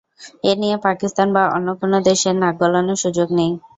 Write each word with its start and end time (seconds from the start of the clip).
এ 0.43 0.51
নিয়ে 0.61 0.77
পাকিস্তান 0.85 1.27
বা 1.35 1.43
অন্য 1.55 1.67
কোনো 1.81 1.97
দেশের 2.07 2.35
নাক 2.41 2.55
গলানোর 2.61 3.01
সুযোগ 3.03 3.27
নেই। 3.37 3.51